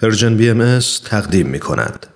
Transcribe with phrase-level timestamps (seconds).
[0.00, 2.06] پرژن بی ام تقدیم می کند.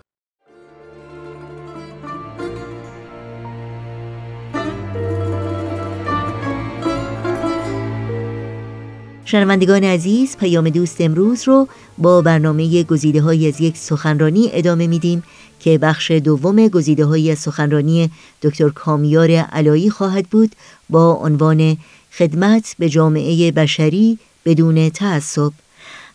[9.25, 11.68] شنوندگان عزیز پیام دوست امروز رو
[11.98, 15.22] با برنامه گزیده های از یک سخنرانی ادامه میدیم
[15.61, 18.11] که بخش دوم گزیده های از سخنرانی
[18.43, 20.52] دکتر کامیار علایی خواهد بود
[20.90, 21.77] با عنوان
[22.18, 25.52] خدمت به جامعه بشری بدون تعصب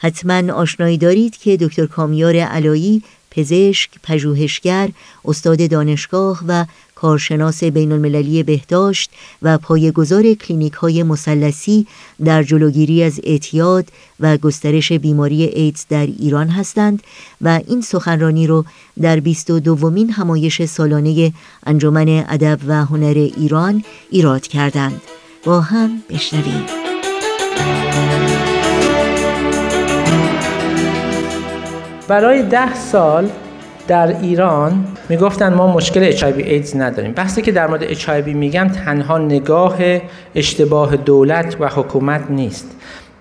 [0.02, 3.02] حتما آشنایی دارید که دکتر کامیار علایی
[3.32, 4.90] پزشک، پژوهشگر،
[5.26, 6.66] استاد دانشگاه و
[6.96, 9.12] کارشناس بین المللی بهداشت
[9.42, 11.88] و پایگزار کلینیک های مسلسی
[12.26, 13.88] در جلوگیری از اعتیاد
[14.20, 17.04] و گسترش بیماری ایدز در ایران هستند
[17.42, 18.66] و این سخنرانی رو
[19.02, 21.34] در 22 دومین همایش سالانه
[21.66, 25.02] انجمن ادب و هنر ایران ایراد کردند.
[25.44, 26.66] با هم بشنویم.
[32.12, 33.30] برای ده سال
[33.88, 37.12] در ایران می‌گفتن ما مشکل HIV ایدز نداریم.
[37.12, 39.78] بحثی که در مورد HIV میگم تنها نگاه
[40.36, 42.72] اشتباه دولت و حکومت نیست.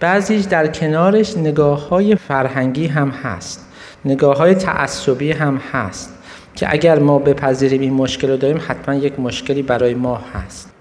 [0.00, 3.66] بعضیش در کنارش نگاه های فرهنگی هم هست.
[4.04, 6.18] نگاه های تعصبی هم هست
[6.54, 10.79] که اگر ما بپذیریم این مشکل رو داریم حتما یک مشکلی برای ما هست.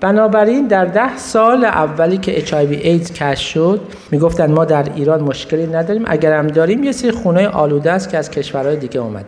[0.00, 5.66] بنابراین در ده سال اولی که HIV ایدز کش شد می‌گفتن ما در ایران مشکلی
[5.66, 9.26] نداریم اگر هم داریم یه سری خونه آلوده است که از کشورهای دیگه اومده.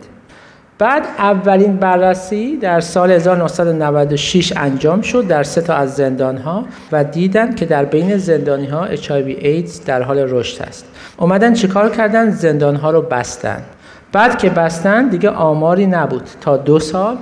[0.77, 7.03] بعد اولین بررسی در سال 1996 انجام شد در سه تا از زندان ها و
[7.03, 10.85] دیدن که در بین زندانی ها HIV ایدز در حال رشد است.
[11.17, 13.61] اومدن چیکار کردن؟ زندان ها رو بستن.
[14.11, 16.29] بعد که بستن دیگه آماری نبود.
[16.41, 17.17] تا دو سال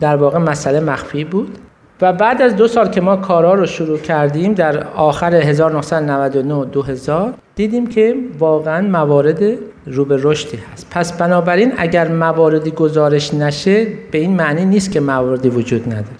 [0.00, 1.58] در واقع مسئله مخفی بود.
[2.02, 7.34] و بعد از دو سال که ما کارا رو شروع کردیم در آخر 1999 2000
[7.54, 9.42] دیدیم که واقعا موارد
[9.86, 10.86] رو به رشدی هست.
[10.90, 16.16] پس بنابراین اگر مواردی گزارش نشه به این معنی نیست که مواردی وجود نداره.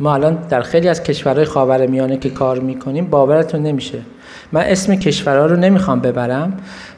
[0.00, 3.98] ما الان در خیلی از کشورهای خاورمیانه که کار می‌کنیم باورتون نمیشه.
[4.52, 6.52] من اسم کشورها رو نمی‌خوام ببرم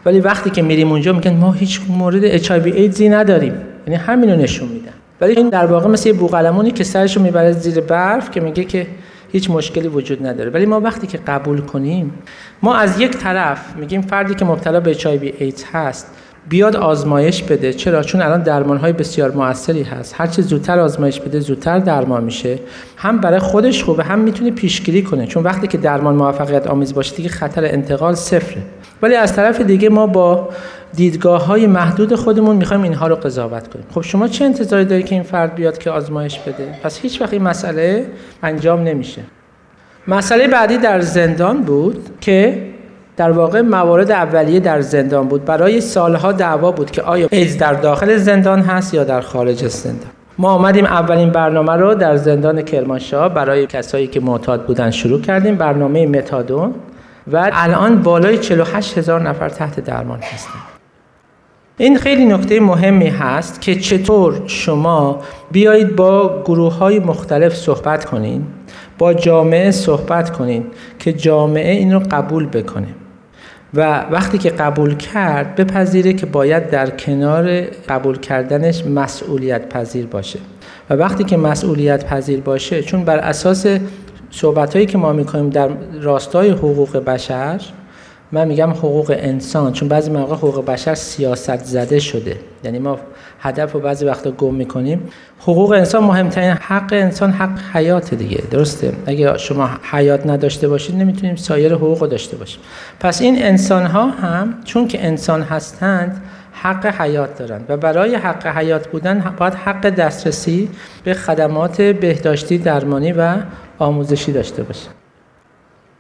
[0.06, 3.55] ولی وقتی که میریم اونجا میگن ما هیچ مورد HIV ایدزی نداریم.
[3.87, 4.93] یعنی همین رو نشون میدن.
[5.21, 8.87] ولی این در واقع مثل یه بوقلمونی که سرشو می‌بره زیر برف که میگه که
[9.32, 10.50] هیچ مشکلی وجود نداره.
[10.50, 12.12] ولی ما وقتی که قبول کنیم
[12.62, 16.06] ما از یک طرف میگیم فردی که مبتلا به HIV ایدز هست
[16.49, 17.73] بیاد آزمایش بده.
[17.73, 20.15] چرا؟ چون الان درمان های بسیار موثری هست.
[20.19, 22.59] هر چه زودتر آزمایش بده زودتر درمان میشه.
[22.97, 25.27] هم برای خودش خوبه هم می‌تونه پیشگیری کنه.
[25.27, 28.62] چون وقتی که درمان موفقیت آمیز باشه دیگه خطر انتقال صفره.
[29.03, 30.49] ولی از طرف دیگه ما با
[30.95, 33.87] دیدگاه های محدود خودمون می‌خوایم اینها رو قضاوت کنیم.
[33.95, 37.33] خب شما چه انتظاری دارید که این فرد بیاد که آزمایش بده؟ پس هیچ وقت
[37.33, 38.07] این مسئله
[38.43, 39.23] انجام نمیشه.
[40.09, 42.63] مسئله بعدی در زندان بود که
[43.16, 45.44] در واقع موارد اولیه در زندان بود.
[45.44, 50.10] برای سالها دعوا بود که آیا ایز در داخل زندان هست یا در خارج زندان.
[50.38, 55.54] ما آمدیم اولین برنامه رو در زندان کرمانشاه برای کسایی که معتاد بودن شروع کردیم
[55.54, 56.75] برنامه متادون.
[57.32, 60.62] و الان بالای 48 هزار نفر تحت درمان هستند
[61.78, 68.47] این خیلی نکته مهمی هست که چطور شما بیایید با گروه های مختلف صحبت کنین
[68.98, 70.66] با جامعه صحبت کنین
[70.98, 72.88] که جامعه این رو قبول بکنه.
[73.75, 80.38] و وقتی که قبول کرد بپذیره که باید در کنار قبول کردنش مسئولیت پذیر باشه.
[80.91, 83.66] و وقتی که مسئولیت پذیر باشه چون بر اساس
[84.31, 85.69] صحبت هایی که ما می‌کنیم در
[86.00, 87.60] راستای حقوق بشر
[88.33, 92.37] من میگم حقوق انسان چون بعضی مواقع حقوق بشر سیاست زده شده.
[92.65, 92.99] یعنی ما
[93.41, 95.09] هدف رو بعضی وقتا گم می‌کنیم.
[95.41, 98.43] حقوق انسان مهمترین حق انسان حق حیات دیگه.
[98.51, 102.61] درسته؟ اگه شما حیات نداشته باشید نمی‌تونیم سایر حقوق رو داشته باشیم.
[103.01, 106.23] پس این انسان ها هم چون که انسان هستند
[106.53, 110.69] حق حیات دارند و برای حق حیات بودن باید حق دسترسی
[111.05, 113.35] به خدمات بهداشتی درمانی و
[113.79, 114.89] آموزشی داشته باشه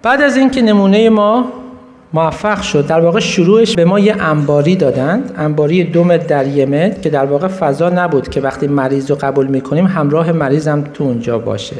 [0.02, 1.52] بعد از اینکه نمونه ما
[2.16, 2.86] موفق شد.
[2.86, 5.34] در واقع شروعش به ما یه انباری دادند.
[5.36, 9.86] انباری دوم در یمت که در واقع فضا نبود که وقتی مریض رو قبول می‌کنیم
[9.86, 11.76] همراه مریض هم تو اونجا باشه.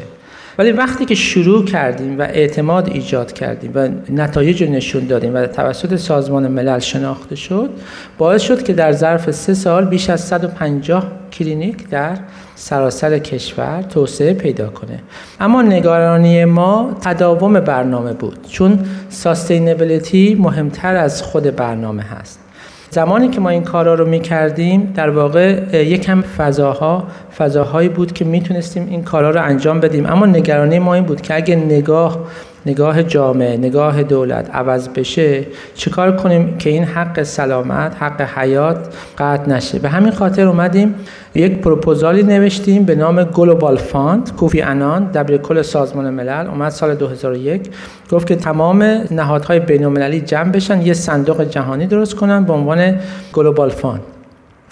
[0.57, 5.45] ولی وقتی که شروع کردیم و اعتماد ایجاد کردیم و نتایج رو نشون دادیم و
[5.45, 7.69] توسط سازمان ملل شناخته شد
[8.17, 12.17] باعث شد که در ظرف سه سال بیش از 150 کلینیک در
[12.55, 14.99] سراسر کشور توسعه پیدا کنه.
[15.39, 22.46] اما نگرانی ما تداوم برنامه بود چون ساستینبیلیتی مهمتر از خود برنامه هست.
[22.89, 27.07] زمانی که ما این کارا رو می کردیم در واقع یکم فضاها
[27.37, 30.05] فضاهایی بود که می‌تونستیم این کارا رو انجام بدیم.
[30.05, 32.19] اما نگرانی ما این بود که اگه نگاه
[32.67, 38.77] نگاه جامعه نگاه دولت عوض بشه چیکار کنیم که این حق سلامت حق حیات
[39.17, 40.95] قطع نشه؟ به همین خاطر اومدیم
[41.35, 46.47] یک پروپوزالی نوشتیم به نام Global Fund کوفی انان دبیر کل سازمان ملل.
[46.47, 47.69] اومد سال 2001
[48.11, 52.99] گفت که تمام نهادهای بین المللی جمع بشن یه صندوق جهانی درست کنن به عنوان
[53.33, 54.01] Global Fund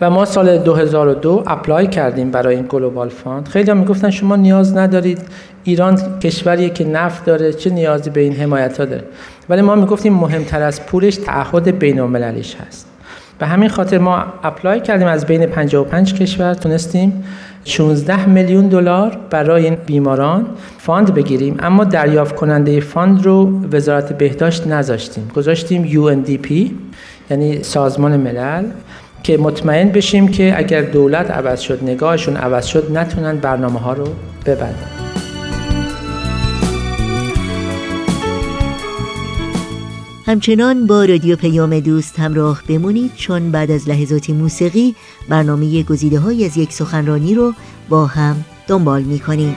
[0.01, 4.77] و ما سال 2002 apply کردیم برای این Global Fund خیلی هم می‌گفتن شما نیاز
[4.77, 5.21] ندارید
[5.65, 9.03] ایران کشوریه که نفت داره چه نیازی به این حمایت ها داره.
[9.49, 12.87] ولی ما می‌گفتیم مهمتر از پولش تعهد بین المللیش هست.
[13.39, 17.23] به همین خاطر ما apply کردیم از بین 55 کشور تونستیم
[17.65, 20.45] 16 میلیون دلار برای این بیماران
[20.77, 21.57] fund بگیریم.
[21.59, 25.31] اما دریافت کننده fund رو وزارت بهداشت نذاشتیم.
[25.35, 26.71] گذاشتیم UNDP
[27.29, 28.65] یعنی سازمان ملل
[29.23, 34.07] که مطمئن بشیم که اگر دولت عوض شد نگاهشون عوض شد نتونن برنامه ها رو
[34.45, 35.04] ببندن.
[40.27, 44.95] همچنان با رادیو پیام دوست همراه بمونید چون بعد از لحظاتی موسیقی
[45.29, 47.53] برنامه گزیده های از یک سخنرانی رو
[47.89, 49.55] با هم دنبال می کنیم.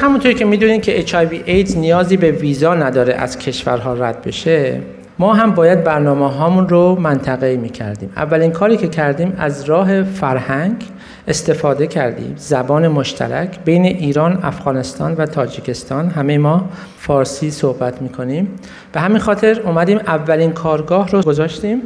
[0.00, 4.82] همونطوری که می‌دونید که HIV AIDS نیازی به ویزا نداره از کشورها رد بشه
[5.20, 10.02] ما هم باید برنامه هامون رو منطقه می کردیم اولین کاری که کردیم از راه
[10.02, 10.84] فرهنگ
[11.28, 12.34] استفاده کردیم.
[12.36, 16.10] زبان مشترک بین ایران، افغانستان و تاجیکستان.
[16.10, 16.68] همه ما
[16.98, 18.48] فارسی صحبت می کنیم
[18.92, 21.82] به همین خاطر اومدیم اولین کارگاه رو گذاشتیم.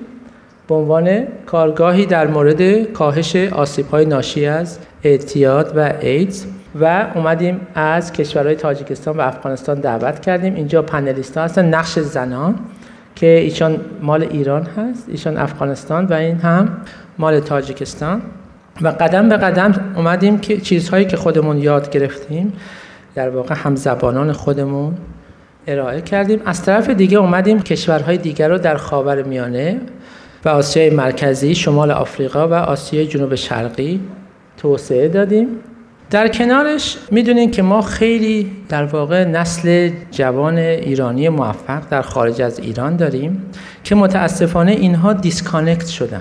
[0.69, 6.46] به عنوان کارگاهی در مورد کاهش آسیب های ناشی از اعتیاد و ایدز
[6.81, 10.55] و اومدیم از کشورهای تاجیکستان و افغانستان دعوت کردیم.
[10.55, 11.75] اینجا پنلیست ها هستن.
[11.75, 12.55] نقش زنان.
[13.14, 16.76] که ایشان مال ایران هست ایشان افغانستان و این هم
[17.19, 18.23] مال تاجیکستان.
[18.81, 22.53] و قدم به قدم اومدیم که چیزهایی که خودمون یاد گرفتیم
[23.14, 24.94] در واقع هم زبانان خودمون
[25.67, 26.41] ارائه کردیم.
[26.44, 29.81] از طرف دیگه اومدیم کشورهای دیگر رو در خاور میانه
[30.44, 34.00] و آسیای مرکزی شمال آفریقا و آسیای جنوب شرقی
[34.56, 35.49] توسعه دادیم.
[36.12, 42.59] در کنارش می‌دونین که ما خیلی در واقع نسل جوان ایرانی موفق در خارج از
[42.59, 43.43] ایران داریم
[43.85, 46.20] که متاسفانه اینها disconnect شدن.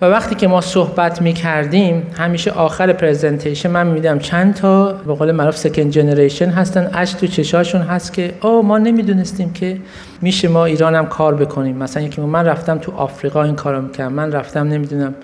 [0.00, 5.14] و وقتی که ما صحبت می کردیم همیشه آخر presentation من میدم چند تا به
[5.14, 6.90] قول معروف second generation هستن.
[6.92, 9.76] اشک تو چشاشون هست که او ما نمی‌دونستیم که
[10.22, 11.76] میشه ما ایران هم کار بکنیم.
[11.76, 15.14] مثلا یکی من رفتم تو آفریقا این کارو می‌کردم من رفتم نمی‌دونم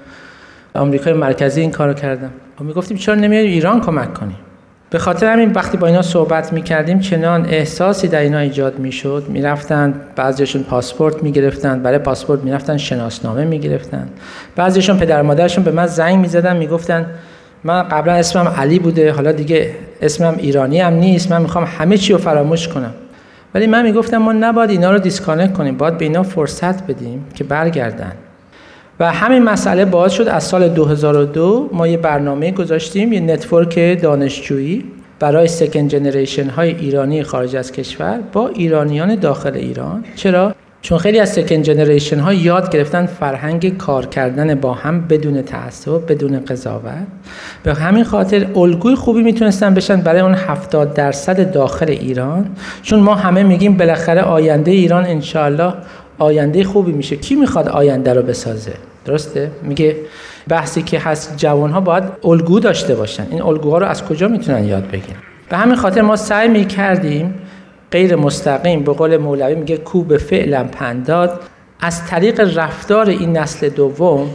[0.74, 2.30] آمریکای مرکزی این کارو کردم.
[2.60, 4.36] و می‌گفتیم چرا نمیاد ایران کمک کنیم
[4.90, 9.24] به خاطر همین وقتی با اینا صحبت می‌کردیم چنان احساسی در اینا ایجاد می‌شد.
[9.28, 14.08] می‌رفتن بعضیشون پاسپورت می‌گرفتن برای پاسپورت می‌رفتن شناسنامه می‌گرفتن.
[14.56, 17.06] بعضیشون پدر مادرشون به من زنگ می‌زدن می‌گفتن
[17.64, 19.70] من قبلا اسمم علی بوده حالا دیگه
[20.02, 22.94] اسمم ایرانی هم نیست من می‌خوام همه چی رو فراموش کنم.
[23.54, 27.44] ولی من می‌گفتم ما نباید اینا رو disconnect کنیم باید به اینا فرصت بدیم که
[27.44, 28.12] برگردن.
[29.00, 34.84] و همین مسئله باعث شد از سال 2002 ما یه برنامه گذاشتیم یه network دانشجویی
[35.18, 40.04] برای second generation های ایرانی خارج از کشور با ایرانیان داخل ایران.
[40.16, 45.42] چرا؟ چون خیلی از سکند جنریشن ها یاد گرفتن فرهنگ کار کردن با هم بدون
[45.42, 47.06] تعصب بدون قضاوت.
[47.62, 52.46] به همین خاطر الگوی خوبی می‌تونستن بشن برای اون 70 درصد داخل ایران.
[52.82, 55.72] چون ما همه میگیم بالاخره آینده ایران انشالله
[56.18, 57.16] آینده خوبی میشه.
[57.16, 58.72] کی می‌خواد آینده رو بسازه؟
[59.04, 59.96] درسته؟ میگه
[60.48, 63.26] بحثی که هست جوان ها باید الگو داشته باشن.
[63.30, 65.18] این الگوها رو از کجا می‌تونن یاد بگیرن؟
[65.48, 67.34] به همین خاطر ما سعی می‌کردیم
[67.90, 71.40] غیر مستقیم به قول مولوی میگه کوب فعلا پنداد.
[71.80, 74.30] از طریق رفتار این نسل دوم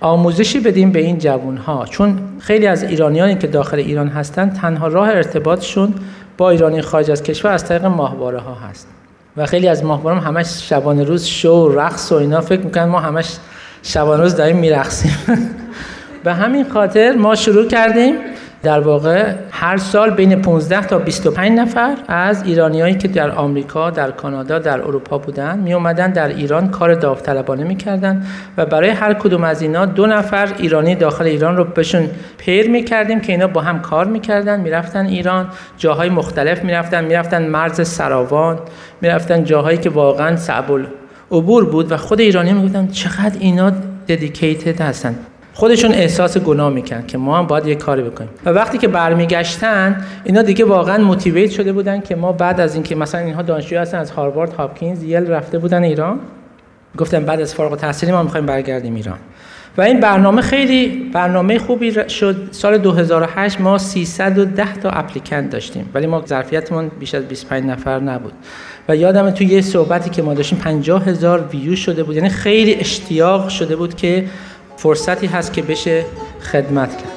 [0.00, 4.88] آموزشی بدیم به این جوان ها چون خیلی از ایرانیانی که داخل ایران هستن تنها
[4.88, 5.94] راه ارتباطشون
[6.38, 8.88] با ایرانی خارج از کشور از طریق ماهواره ها هست.
[9.36, 12.40] و خیلی از ماهوارم همش شبانه روز شو رقص و اینا.
[12.40, 13.36] فکر می‌کنن ما همش
[13.82, 15.16] شبانه روز داریم میرقصیم.
[16.24, 18.14] به همین خاطر ما شروع کردیم.
[18.66, 24.10] در واقع هر سال بین 15 تا 25 نفر از ایرانیایی که در آمریکا، در
[24.10, 29.44] کانادا، در اروپا بودن می اومدن در ایران کار داوطلبانه می‌کردن و برای هر کدوم
[29.44, 33.82] از اینا دو نفر ایرانی داخل ایران رو بهشون پیر می‌کردیم که اینا با هم
[33.82, 38.58] کار می‌کردن می‌رفتن ایران جاهای مختلف می‌رفتن می‌رفتن مرز سراوان
[39.00, 40.64] می‌رفتن جاهایی که واقعا صعب
[41.30, 43.72] عبور بود و خود ایرانی می‌گفتن چقدر اینا
[44.08, 45.14] ددیکیتد هستن.
[45.56, 48.30] خودشون احساس گناه میکن که ما هم باید یه کاری بکنیم.
[48.44, 52.94] و وقتی که برمیگشتن اینا دیگه واقعا موتیویت شده بودن که ما بعد از اینکه
[52.94, 56.18] مثلا اینها دانشجو هستن از هاروارد هاپکینز یل رفته بودن ایران.
[56.96, 59.18] گفتن بعد از فارغ التحصیلی ما می‌خوایم برگردیم ایران.
[59.78, 62.48] و این برنامه خیلی برنامه خوبی شد.
[62.50, 65.90] سال 2008 ما 310 تا اپلیکنت داشتیم.
[65.94, 68.32] ولی ما ظرفیتمون بیش از 25 نفر نبود.
[68.88, 72.16] و یادم تو یه صحبتی که ما داشتیم 50 هزار ویو شده بود.
[72.16, 74.24] یعنی خیلی اشتیاق شده بود که
[74.76, 76.04] فرصتی هست که بشه
[76.52, 77.16] خدمت کرد.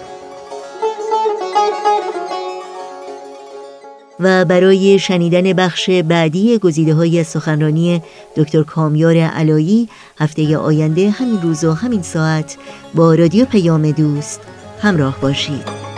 [4.20, 8.01] و برای شنیدن بخش بعدی گزیده های سخنرانی
[8.36, 9.89] دکتر کامیار علایی
[10.20, 12.58] هفته آینده همین روز و همین ساعت
[12.96, 14.42] با رادیو پیام دوست
[14.82, 15.88] همراه باشید.